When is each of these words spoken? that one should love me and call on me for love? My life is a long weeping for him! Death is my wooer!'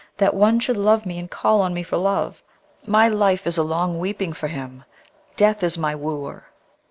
that 0.17 0.33
one 0.33 0.59
should 0.59 0.77
love 0.77 1.05
me 1.05 1.19
and 1.19 1.29
call 1.29 1.61
on 1.61 1.75
me 1.75 1.83
for 1.83 1.95
love? 1.95 2.41
My 2.87 3.07
life 3.07 3.45
is 3.45 3.59
a 3.59 3.61
long 3.61 3.99
weeping 3.99 4.33
for 4.33 4.47
him! 4.47 4.83
Death 5.35 5.61
is 5.61 5.77
my 5.77 5.93
wooer!' 5.93 6.45